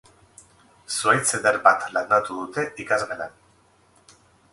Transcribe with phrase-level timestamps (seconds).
[0.93, 3.37] Zuhaitz eder bat landatu dute ikasgelan.